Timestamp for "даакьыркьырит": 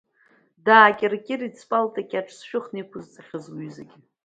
0.65-1.55